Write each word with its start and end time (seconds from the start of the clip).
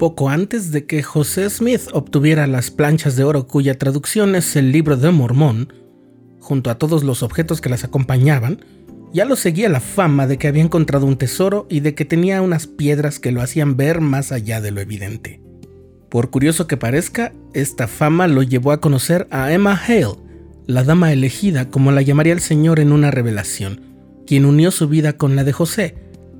poco 0.00 0.30
antes 0.30 0.72
de 0.72 0.86
que 0.86 1.02
José 1.02 1.50
Smith 1.50 1.82
obtuviera 1.92 2.46
las 2.46 2.70
planchas 2.70 3.16
de 3.16 3.24
oro 3.24 3.46
cuya 3.46 3.76
traducción 3.76 4.34
es 4.34 4.56
el 4.56 4.72
libro 4.72 4.96
de 4.96 5.10
Mormón, 5.10 5.74
junto 6.40 6.70
a 6.70 6.78
todos 6.78 7.04
los 7.04 7.22
objetos 7.22 7.60
que 7.60 7.68
las 7.68 7.84
acompañaban, 7.84 8.64
ya 9.12 9.26
lo 9.26 9.36
seguía 9.36 9.68
la 9.68 9.80
fama 9.80 10.26
de 10.26 10.38
que 10.38 10.48
había 10.48 10.62
encontrado 10.62 11.04
un 11.04 11.18
tesoro 11.18 11.66
y 11.68 11.80
de 11.80 11.94
que 11.94 12.06
tenía 12.06 12.40
unas 12.40 12.66
piedras 12.66 13.18
que 13.18 13.30
lo 13.30 13.42
hacían 13.42 13.76
ver 13.76 14.00
más 14.00 14.32
allá 14.32 14.62
de 14.62 14.70
lo 14.70 14.80
evidente. 14.80 15.42
Por 16.08 16.30
curioso 16.30 16.66
que 16.66 16.78
parezca, 16.78 17.34
esta 17.52 17.86
fama 17.86 18.26
lo 18.26 18.42
llevó 18.42 18.72
a 18.72 18.80
conocer 18.80 19.28
a 19.30 19.52
Emma 19.52 19.78
Hale, 19.86 20.16
la 20.66 20.82
dama 20.82 21.12
elegida 21.12 21.68
como 21.68 21.92
la 21.92 22.00
llamaría 22.00 22.32
el 22.32 22.40
Señor 22.40 22.80
en 22.80 22.92
una 22.92 23.10
revelación, 23.10 23.82
quien 24.26 24.46
unió 24.46 24.70
su 24.70 24.88
vida 24.88 25.18
con 25.18 25.36
la 25.36 25.44
de 25.44 25.52
José, 25.52 25.96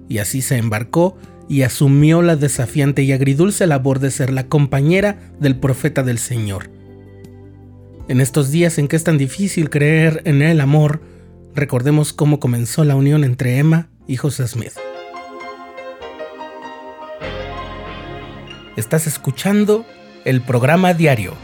y 0.08 0.16
así 0.16 0.40
se 0.40 0.56
embarcó 0.56 1.18
y 1.50 1.64
asumió 1.64 2.22
la 2.22 2.36
desafiante 2.36 3.02
y 3.02 3.10
agridulce 3.10 3.66
labor 3.66 3.98
de 3.98 4.12
ser 4.12 4.32
la 4.32 4.46
compañera 4.46 5.18
del 5.40 5.56
profeta 5.56 6.04
del 6.04 6.18
Señor. 6.18 6.70
En 8.06 8.20
estos 8.20 8.52
días 8.52 8.78
en 8.78 8.86
que 8.86 8.94
es 8.94 9.02
tan 9.02 9.18
difícil 9.18 9.68
creer 9.68 10.22
en 10.26 10.42
el 10.42 10.60
amor, 10.60 11.00
recordemos 11.52 12.12
cómo 12.12 12.38
comenzó 12.38 12.84
la 12.84 12.94
unión 12.94 13.24
entre 13.24 13.58
Emma 13.58 13.88
y 14.06 14.16
José 14.16 14.46
Smith. 14.46 14.74
Estás 18.76 19.08
escuchando 19.08 19.84
el 20.24 20.42
programa 20.42 20.94
diario, 20.94 21.34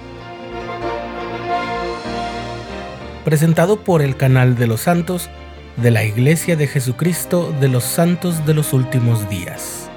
presentado 3.24 3.82
por 3.82 4.02
el 4.02 4.16
canal 4.16 4.54
de 4.54 4.68
los 4.68 4.82
santos 4.82 5.28
de 5.76 5.90
la 5.90 6.04
Iglesia 6.04 6.54
de 6.54 6.68
Jesucristo 6.68 7.52
de 7.60 7.66
los 7.66 7.82
Santos 7.82 8.46
de 8.46 8.54
los 8.54 8.72
Últimos 8.72 9.28
Días. 9.28 9.90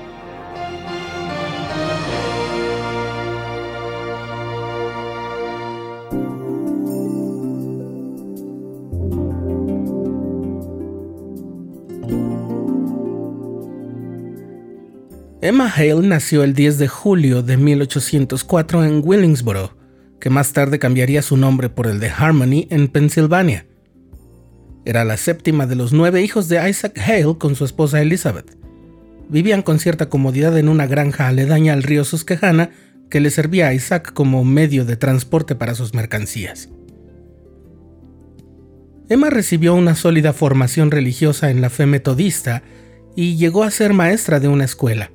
Emma 15.41 15.71
Hale 15.73 16.05
nació 16.05 16.43
el 16.43 16.53
10 16.53 16.79
de 16.79 16.89
julio 16.89 17.41
de 17.41 17.55
1804 17.55 18.83
en 18.83 19.01
Willingsboro, 19.01 19.73
que 20.19 20.29
más 20.29 20.51
tarde 20.51 20.79
cambiaría 20.79 21.21
su 21.21 21.37
nombre 21.37 21.69
por 21.69 21.87
el 21.87 22.01
de 22.01 22.09
Harmony 22.09 22.67
en 22.69 22.89
Pensilvania. 22.89 23.65
Era 24.83 25.05
la 25.05 25.15
séptima 25.15 25.65
de 25.65 25.77
los 25.77 25.93
nueve 25.93 26.21
hijos 26.21 26.49
de 26.49 26.69
Isaac 26.69 26.99
Hale 26.99 27.37
con 27.37 27.55
su 27.55 27.63
esposa 27.63 28.01
Elizabeth. 28.01 28.57
Vivían 29.29 29.61
con 29.61 29.79
cierta 29.79 30.09
comodidad 30.09 30.57
en 30.57 30.67
una 30.67 30.87
granja 30.87 31.29
aledaña 31.29 31.71
al 31.71 31.83
río 31.83 32.03
Susquehanna 32.03 32.71
que 33.09 33.21
le 33.21 33.29
servía 33.29 33.69
a 33.69 33.73
Isaac 33.73 34.11
como 34.11 34.43
medio 34.43 34.83
de 34.83 34.97
transporte 34.97 35.55
para 35.55 35.73
sus 35.73 35.93
mercancías. 35.93 36.67
Emma 39.07 39.29
recibió 39.29 39.73
una 39.73 39.95
sólida 39.95 40.33
formación 40.33 40.91
religiosa 40.91 41.49
en 41.49 41.61
la 41.61 41.69
fe 41.69 41.85
metodista 41.85 42.61
y 43.15 43.37
llegó 43.37 43.63
a 43.63 43.71
ser 43.71 43.93
maestra 43.93 44.41
de 44.41 44.49
una 44.49 44.65
escuela. 44.65 45.11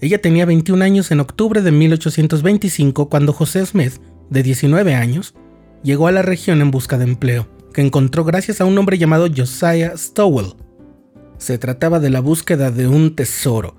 Ella 0.00 0.20
tenía 0.20 0.46
21 0.46 0.84
años 0.84 1.10
en 1.10 1.20
octubre 1.20 1.60
de 1.60 1.72
1825 1.72 3.08
cuando 3.08 3.32
José 3.32 3.66
Smith, 3.66 3.94
de 4.30 4.42
19 4.44 4.94
años, 4.94 5.34
llegó 5.82 6.06
a 6.06 6.12
la 6.12 6.22
región 6.22 6.60
en 6.60 6.70
busca 6.70 6.98
de 6.98 7.04
empleo, 7.04 7.48
que 7.72 7.80
encontró 7.80 8.24
gracias 8.24 8.60
a 8.60 8.64
un 8.64 8.78
hombre 8.78 8.98
llamado 8.98 9.26
Josiah 9.34 9.96
Stowell. 9.96 10.54
Se 11.38 11.58
trataba 11.58 11.98
de 11.98 12.10
la 12.10 12.20
búsqueda 12.20 12.70
de 12.70 12.86
un 12.86 13.16
tesoro. 13.16 13.76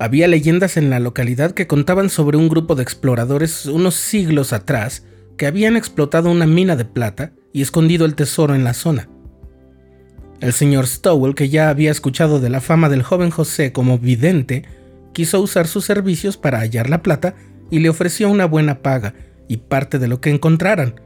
Había 0.00 0.26
leyendas 0.26 0.76
en 0.76 0.90
la 0.90 0.98
localidad 0.98 1.52
que 1.52 1.66
contaban 1.66 2.10
sobre 2.10 2.36
un 2.36 2.48
grupo 2.48 2.74
de 2.74 2.82
exploradores 2.82 3.66
unos 3.66 3.94
siglos 3.94 4.52
atrás 4.52 5.04
que 5.36 5.46
habían 5.46 5.76
explotado 5.76 6.30
una 6.30 6.46
mina 6.46 6.74
de 6.74 6.84
plata 6.84 7.32
y 7.52 7.62
escondido 7.62 8.04
el 8.04 8.14
tesoro 8.14 8.54
en 8.54 8.64
la 8.64 8.74
zona. 8.74 9.08
El 10.40 10.54
señor 10.54 10.86
Stowell, 10.86 11.34
que 11.34 11.50
ya 11.50 11.68
había 11.68 11.90
escuchado 11.90 12.40
de 12.40 12.48
la 12.48 12.60
fama 12.60 12.88
del 12.88 13.02
joven 13.02 13.30
José 13.30 13.72
como 13.72 13.98
vidente, 13.98 14.64
quiso 15.12 15.40
usar 15.40 15.66
sus 15.66 15.84
servicios 15.84 16.36
para 16.36 16.60
hallar 16.60 16.88
la 16.90 17.02
plata 17.02 17.34
y 17.70 17.78
le 17.78 17.88
ofreció 17.88 18.28
una 18.28 18.46
buena 18.46 18.82
paga 18.82 19.14
y 19.48 19.58
parte 19.58 19.98
de 19.98 20.08
lo 20.08 20.20
que 20.20 20.30
encontraran. 20.30 21.00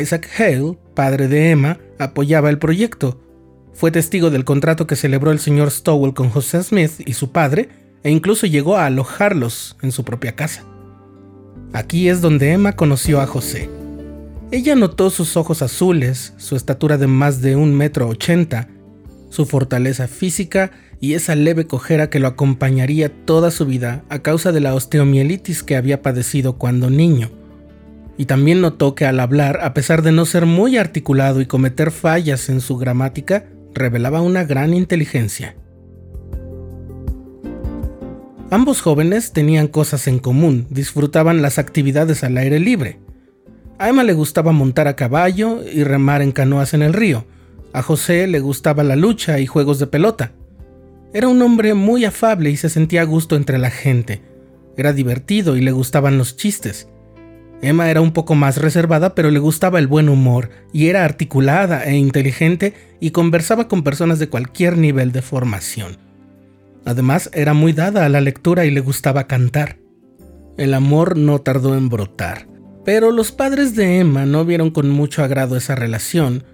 Isaac 0.00 0.28
Hale, 0.38 0.76
padre 0.94 1.28
de 1.28 1.50
Emma, 1.50 1.78
apoyaba 1.98 2.50
el 2.50 2.58
proyecto. 2.58 3.20
Fue 3.72 3.90
testigo 3.90 4.30
del 4.30 4.44
contrato 4.44 4.86
que 4.86 4.96
celebró 4.96 5.30
el 5.30 5.38
señor 5.38 5.70
Stowell 5.70 6.14
con 6.14 6.30
José 6.30 6.62
Smith 6.62 6.92
y 7.06 7.14
su 7.14 7.32
padre, 7.32 7.68
e 8.02 8.10
incluso 8.10 8.46
llegó 8.46 8.76
a 8.76 8.86
alojarlos 8.86 9.76
en 9.82 9.92
su 9.92 10.04
propia 10.04 10.34
casa. 10.36 10.64
Aquí 11.72 12.08
es 12.08 12.20
donde 12.20 12.52
Emma 12.52 12.72
conoció 12.72 13.20
a 13.20 13.26
José. 13.26 13.70
Ella 14.50 14.74
notó 14.74 15.10
sus 15.10 15.36
ojos 15.36 15.62
azules, 15.62 16.34
su 16.36 16.54
estatura 16.54 16.98
de 16.98 17.06
más 17.06 17.40
de 17.40 17.56
un 17.56 17.74
metro 17.74 18.08
ochenta, 18.08 18.68
su 19.34 19.46
fortaleza 19.46 20.06
física 20.06 20.70
y 21.00 21.14
esa 21.14 21.34
leve 21.34 21.66
cojera 21.66 22.08
que 22.08 22.20
lo 22.20 22.28
acompañaría 22.28 23.08
toda 23.08 23.50
su 23.50 23.66
vida 23.66 24.04
a 24.08 24.20
causa 24.20 24.52
de 24.52 24.60
la 24.60 24.74
osteomielitis 24.74 25.64
que 25.64 25.74
había 25.74 26.02
padecido 26.02 26.56
cuando 26.56 26.88
niño. 26.88 27.30
Y 28.16 28.26
también 28.26 28.60
notó 28.60 28.94
que 28.94 29.06
al 29.06 29.18
hablar, 29.18 29.58
a 29.62 29.74
pesar 29.74 30.02
de 30.02 30.12
no 30.12 30.24
ser 30.24 30.46
muy 30.46 30.76
articulado 30.76 31.40
y 31.40 31.46
cometer 31.46 31.90
fallas 31.90 32.48
en 32.48 32.60
su 32.60 32.76
gramática, 32.76 33.46
revelaba 33.74 34.20
una 34.20 34.44
gran 34.44 34.72
inteligencia. 34.72 35.56
Ambos 38.50 38.80
jóvenes 38.80 39.32
tenían 39.32 39.66
cosas 39.66 40.06
en 40.06 40.20
común, 40.20 40.68
disfrutaban 40.70 41.42
las 41.42 41.58
actividades 41.58 42.22
al 42.22 42.38
aire 42.38 42.60
libre. 42.60 43.00
A 43.78 43.88
Emma 43.88 44.04
le 44.04 44.12
gustaba 44.12 44.52
montar 44.52 44.86
a 44.86 44.94
caballo 44.94 45.60
y 45.64 45.82
remar 45.82 46.22
en 46.22 46.30
canoas 46.30 46.72
en 46.72 46.82
el 46.82 46.92
río. 46.92 47.24
A 47.74 47.82
José 47.82 48.28
le 48.28 48.38
gustaba 48.38 48.84
la 48.84 48.94
lucha 48.94 49.40
y 49.40 49.46
juegos 49.46 49.80
de 49.80 49.88
pelota. 49.88 50.30
Era 51.12 51.26
un 51.26 51.42
hombre 51.42 51.74
muy 51.74 52.04
afable 52.04 52.50
y 52.50 52.56
se 52.56 52.68
sentía 52.68 53.00
a 53.00 53.04
gusto 53.04 53.34
entre 53.34 53.58
la 53.58 53.70
gente. 53.70 54.22
Era 54.76 54.92
divertido 54.92 55.56
y 55.56 55.60
le 55.60 55.72
gustaban 55.72 56.16
los 56.16 56.36
chistes. 56.36 56.88
Emma 57.62 57.90
era 57.90 58.00
un 58.00 58.12
poco 58.12 58.36
más 58.36 58.58
reservada, 58.58 59.16
pero 59.16 59.32
le 59.32 59.40
gustaba 59.40 59.80
el 59.80 59.88
buen 59.88 60.08
humor, 60.08 60.50
y 60.72 60.86
era 60.86 61.04
articulada 61.04 61.82
e 61.82 61.96
inteligente 61.96 62.74
y 63.00 63.10
conversaba 63.10 63.66
con 63.66 63.82
personas 63.82 64.20
de 64.20 64.28
cualquier 64.28 64.78
nivel 64.78 65.10
de 65.10 65.22
formación. 65.22 65.96
Además, 66.84 67.28
era 67.32 67.54
muy 67.54 67.72
dada 67.72 68.04
a 68.04 68.08
la 68.08 68.20
lectura 68.20 68.66
y 68.66 68.70
le 68.70 68.80
gustaba 68.80 69.26
cantar. 69.26 69.78
El 70.56 70.74
amor 70.74 71.16
no 71.16 71.40
tardó 71.40 71.76
en 71.76 71.88
brotar, 71.88 72.46
pero 72.84 73.10
los 73.10 73.32
padres 73.32 73.74
de 73.74 73.98
Emma 73.98 74.26
no 74.26 74.44
vieron 74.44 74.70
con 74.70 74.88
mucho 74.90 75.24
agrado 75.24 75.56
esa 75.56 75.74
relación, 75.74 76.44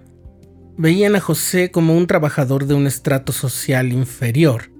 veían 0.81 1.15
a 1.15 1.19
José 1.19 1.69
como 1.69 1.95
un 1.95 2.07
trabajador 2.07 2.65
de 2.65 2.73
un 2.73 2.87
estrato 2.87 3.33
social 3.33 3.93
inferior, 3.93 4.71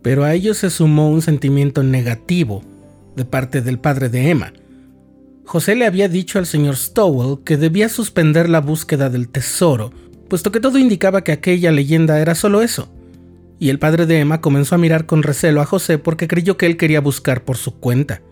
pero 0.00 0.22
a 0.22 0.32
ello 0.32 0.54
se 0.54 0.70
sumó 0.70 1.10
un 1.10 1.22
sentimiento 1.22 1.82
negativo 1.82 2.62
de 3.16 3.24
parte 3.24 3.60
del 3.60 3.80
padre 3.80 4.08
de 4.08 4.30
Emma. 4.30 4.52
José 5.44 5.74
le 5.74 5.86
había 5.86 6.08
dicho 6.08 6.38
al 6.38 6.46
señor 6.46 6.76
Stowell 6.76 7.42
que 7.42 7.56
debía 7.56 7.88
suspender 7.88 8.48
la 8.48 8.60
búsqueda 8.60 9.10
del 9.10 9.28
tesoro, 9.28 9.90
puesto 10.28 10.52
que 10.52 10.60
todo 10.60 10.78
indicaba 10.78 11.24
que 11.24 11.32
aquella 11.32 11.72
leyenda 11.72 12.20
era 12.20 12.36
solo 12.36 12.62
eso. 12.62 12.88
Y 13.58 13.70
el 13.70 13.80
padre 13.80 14.06
de 14.06 14.20
Emma 14.20 14.40
comenzó 14.40 14.76
a 14.76 14.78
mirar 14.78 15.04
con 15.06 15.24
recelo 15.24 15.60
a 15.60 15.66
José 15.66 15.98
porque 15.98 16.28
creyó 16.28 16.56
que 16.56 16.66
él 16.66 16.76
quería 16.76 17.00
buscar 17.00 17.42
por 17.42 17.56
su 17.56 17.80
cuenta. 17.80 18.22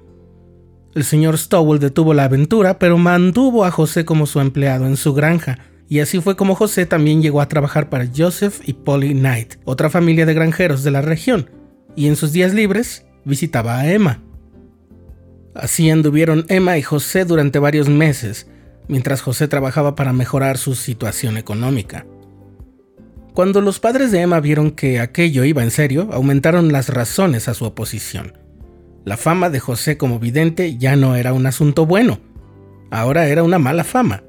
El 0.94 1.02
señor 1.02 1.36
Stowell 1.36 1.80
detuvo 1.80 2.14
la 2.14 2.24
aventura, 2.24 2.78
pero 2.78 2.96
mantuvo 2.96 3.64
a 3.64 3.72
José 3.72 4.04
como 4.04 4.26
su 4.26 4.38
empleado 4.38 4.86
en 4.86 4.96
su 4.96 5.12
granja, 5.12 5.58
y 5.88 6.00
así 6.00 6.20
fue 6.20 6.36
como 6.36 6.54
José 6.54 6.84
también 6.84 7.22
llegó 7.22 7.40
a 7.40 7.48
trabajar 7.48 7.88
para 7.88 8.08
Joseph 8.14 8.60
y 8.64 8.74
Polly 8.74 9.14
Knight, 9.14 9.54
otra 9.64 9.88
familia 9.88 10.26
de 10.26 10.34
granjeros 10.34 10.84
de 10.84 10.90
la 10.90 11.00
región, 11.00 11.50
y 11.96 12.08
en 12.08 12.16
sus 12.16 12.32
días 12.32 12.52
libres 12.52 13.06
visitaba 13.24 13.78
a 13.78 13.90
Emma. 13.90 14.22
Así 15.54 15.90
anduvieron 15.90 16.44
Emma 16.48 16.76
y 16.78 16.82
José 16.82 17.24
durante 17.24 17.58
varios 17.58 17.88
meses, 17.88 18.48
mientras 18.86 19.22
José 19.22 19.48
trabajaba 19.48 19.96
para 19.96 20.12
mejorar 20.12 20.58
su 20.58 20.74
situación 20.74 21.36
económica. 21.36 22.06
Cuando 23.34 23.60
los 23.60 23.80
padres 23.80 24.12
de 24.12 24.20
Emma 24.20 24.40
vieron 24.40 24.72
que 24.72 25.00
aquello 25.00 25.44
iba 25.44 25.62
en 25.62 25.70
serio, 25.70 26.08
aumentaron 26.12 26.70
las 26.70 26.88
razones 26.88 27.48
a 27.48 27.54
su 27.54 27.64
oposición. 27.64 28.36
La 29.04 29.16
fama 29.16 29.48
de 29.48 29.60
José 29.60 29.96
como 29.96 30.18
vidente 30.18 30.76
ya 30.76 30.96
no 30.96 31.16
era 31.16 31.32
un 31.32 31.46
asunto 31.46 31.86
bueno, 31.86 32.20
ahora 32.90 33.28
era 33.28 33.42
una 33.42 33.58
mala 33.58 33.84
fama. 33.84 34.22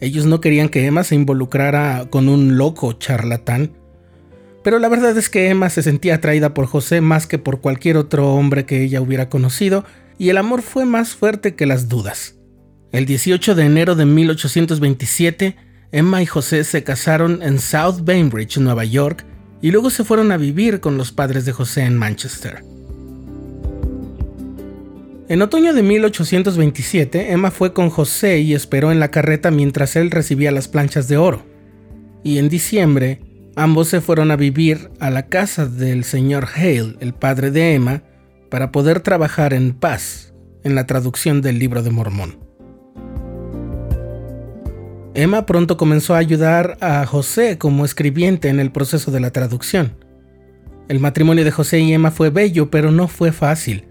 Ellos 0.00 0.26
no 0.26 0.40
querían 0.40 0.68
que 0.68 0.86
Emma 0.86 1.04
se 1.04 1.14
involucrara 1.14 2.06
con 2.10 2.28
un 2.28 2.56
loco 2.56 2.92
charlatán. 2.92 3.72
Pero 4.62 4.78
la 4.78 4.88
verdad 4.88 5.16
es 5.16 5.28
que 5.28 5.48
Emma 5.48 5.70
se 5.70 5.82
sentía 5.82 6.16
atraída 6.16 6.54
por 6.54 6.66
José 6.66 7.00
más 7.00 7.26
que 7.26 7.38
por 7.38 7.60
cualquier 7.60 7.96
otro 7.96 8.32
hombre 8.34 8.64
que 8.64 8.82
ella 8.82 9.00
hubiera 9.00 9.28
conocido, 9.28 9.84
y 10.18 10.30
el 10.30 10.36
amor 10.36 10.62
fue 10.62 10.84
más 10.84 11.14
fuerte 11.14 11.54
que 11.54 11.66
las 11.66 11.88
dudas. 11.88 12.36
El 12.92 13.06
18 13.06 13.54
de 13.54 13.64
enero 13.64 13.94
de 13.94 14.04
1827, 14.04 15.56
Emma 15.92 16.22
y 16.22 16.26
José 16.26 16.64
se 16.64 16.84
casaron 16.84 17.42
en 17.42 17.58
South 17.58 18.00
Bainbridge, 18.02 18.58
Nueva 18.58 18.84
York, 18.84 19.24
y 19.60 19.70
luego 19.70 19.90
se 19.90 20.04
fueron 20.04 20.32
a 20.32 20.36
vivir 20.36 20.80
con 20.80 20.96
los 20.96 21.12
padres 21.12 21.44
de 21.44 21.52
José 21.52 21.82
en 21.82 21.96
Manchester. 21.96 22.62
En 25.30 25.42
otoño 25.42 25.74
de 25.74 25.82
1827, 25.82 27.32
Emma 27.32 27.50
fue 27.50 27.74
con 27.74 27.90
José 27.90 28.38
y 28.38 28.54
esperó 28.54 28.90
en 28.92 28.98
la 28.98 29.10
carreta 29.10 29.50
mientras 29.50 29.94
él 29.94 30.10
recibía 30.10 30.50
las 30.52 30.68
planchas 30.68 31.06
de 31.06 31.18
oro. 31.18 31.44
Y 32.24 32.38
en 32.38 32.48
diciembre, 32.48 33.20
ambos 33.54 33.88
se 33.88 34.00
fueron 34.00 34.30
a 34.30 34.36
vivir 34.36 34.90
a 35.00 35.10
la 35.10 35.26
casa 35.26 35.66
del 35.66 36.04
señor 36.04 36.46
Hale, 36.54 36.96
el 37.00 37.12
padre 37.12 37.50
de 37.50 37.74
Emma, 37.74 38.04
para 38.48 38.72
poder 38.72 39.00
trabajar 39.00 39.52
en 39.52 39.74
paz 39.74 40.32
en 40.64 40.74
la 40.74 40.86
traducción 40.86 41.42
del 41.42 41.58
libro 41.58 41.82
de 41.82 41.90
Mormón. 41.90 42.38
Emma 45.12 45.44
pronto 45.44 45.76
comenzó 45.76 46.14
a 46.14 46.18
ayudar 46.18 46.78
a 46.80 47.04
José 47.04 47.58
como 47.58 47.84
escribiente 47.84 48.48
en 48.48 48.60
el 48.60 48.72
proceso 48.72 49.10
de 49.10 49.20
la 49.20 49.30
traducción. 49.30 49.92
El 50.88 51.00
matrimonio 51.00 51.44
de 51.44 51.50
José 51.50 51.80
y 51.80 51.92
Emma 51.92 52.12
fue 52.12 52.30
bello, 52.30 52.70
pero 52.70 52.90
no 52.90 53.08
fue 53.08 53.30
fácil. 53.30 53.87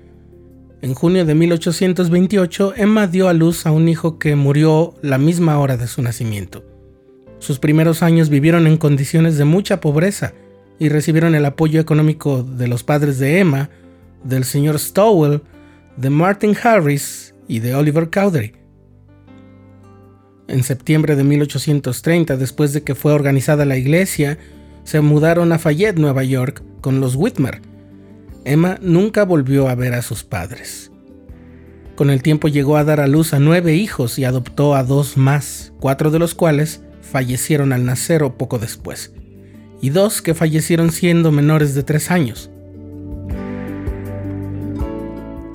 En 0.79 0.93
junio 0.93 1.25
de 1.25 1.33
1828, 1.33 2.73
Emma 2.77 3.07
dio 3.07 3.29
a 3.29 3.33
luz 3.33 3.65
a 3.65 3.71
un 3.71 3.89
hijo 3.89 4.19
que 4.19 4.35
murió 4.35 4.93
la 5.01 5.17
misma 5.17 5.57
hora 5.57 5.75
de 5.75 5.87
su 5.87 6.03
nacimiento. 6.03 6.63
Sus 7.39 7.57
primeros 7.57 8.03
años 8.03 8.29
vivieron 8.29 8.67
en 8.67 8.77
condiciones 8.77 9.37
de 9.39 9.45
mucha 9.45 9.81
pobreza 9.81 10.33
y 10.77 10.89
recibieron 10.89 11.33
el 11.33 11.45
apoyo 11.45 11.79
económico 11.81 12.43
de 12.43 12.67
los 12.67 12.83
padres 12.83 13.17
de 13.17 13.39
Emma, 13.39 13.71
del 14.23 14.43
señor 14.43 14.77
Stowell, 14.77 15.41
de 15.95 16.11
Martin 16.11 16.55
Harris 16.61 17.33
y 17.47 17.59
de 17.59 17.73
Oliver 17.73 18.11
Cowdery. 18.11 18.53
En 20.47 20.63
septiembre 20.63 21.15
de 21.15 21.23
1830, 21.23 22.37
después 22.37 22.73
de 22.73 22.83
que 22.83 22.93
fue 22.93 23.13
organizada 23.13 23.65
la 23.65 23.77
iglesia, 23.77 24.37
se 24.83 25.01
mudaron 25.01 25.51
a 25.51 25.57
Fayette, 25.57 25.97
Nueva 25.97 26.23
York, 26.23 26.61
con 26.81 27.01
los 27.01 27.15
Whitmer, 27.15 27.61
Emma 28.47 28.77
nunca 28.81 29.25
volvió 29.25 29.67
a 29.67 29.75
ver 29.75 29.93
a 29.93 30.01
sus 30.01 30.23
padres. 30.23 30.89
Con 31.95 32.09
el 32.09 32.21
tiempo 32.21 32.47
llegó 32.47 32.77
a 32.77 32.85
dar 32.85 33.01
a 33.01 33.07
luz 33.07 33.33
a 33.33 33.39
nueve 33.39 33.75
hijos 33.75 34.17
y 34.17 34.23
adoptó 34.23 34.73
a 34.73 34.83
dos 34.83 35.17
más, 35.17 35.73
cuatro 35.81 36.11
de 36.11 36.19
los 36.19 36.33
cuales 36.33 36.81
fallecieron 37.01 37.73
al 37.73 37.83
nacer 37.83 38.23
o 38.23 38.37
poco 38.37 38.57
después, 38.57 39.13
y 39.81 39.89
dos 39.89 40.21
que 40.21 40.33
fallecieron 40.33 40.91
siendo 40.91 41.31
menores 41.31 41.75
de 41.75 41.83
tres 41.83 42.09
años. 42.09 42.49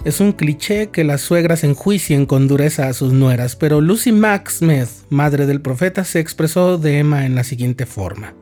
Es 0.05 0.21
un 0.21 0.33
cliché 0.33 0.89
que 0.91 1.05
las 1.05 1.21
suegras 1.23 1.65
enjuicien 1.65 2.27
con 2.27 2.49
dureza 2.49 2.89
a 2.89 2.93
sus 2.93 3.13
nueras, 3.13 3.57
pero 3.57 3.81
Lucy 3.81 4.13
Mack 4.13 4.51
Smith, 4.51 4.89
madre 5.09 5.47
del 5.47 5.61
profeta, 5.61 6.05
se 6.05 6.19
expresó 6.19 6.77
de 6.77 6.99
Emma 6.99 7.25
en 7.25 7.37
la 7.37 7.45
siguiente 7.45 7.87
forma. 7.87 8.35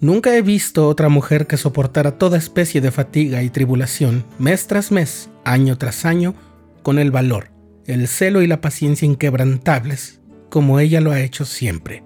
Nunca 0.00 0.36
he 0.36 0.42
visto 0.42 0.88
otra 0.88 1.08
mujer 1.08 1.46
que 1.46 1.56
soportara 1.56 2.18
toda 2.18 2.36
especie 2.36 2.80
de 2.82 2.90
fatiga 2.90 3.42
y 3.42 3.48
tribulación, 3.48 4.24
mes 4.38 4.66
tras 4.66 4.92
mes, 4.92 5.30
año 5.44 5.78
tras 5.78 6.04
año, 6.04 6.34
con 6.82 6.98
el 6.98 7.10
valor, 7.10 7.50
el 7.86 8.06
celo 8.06 8.42
y 8.42 8.46
la 8.46 8.60
paciencia 8.60 9.06
inquebrantables, 9.06 10.20
como 10.50 10.80
ella 10.80 11.00
lo 11.00 11.12
ha 11.12 11.20
hecho 11.20 11.46
siempre. 11.46 12.04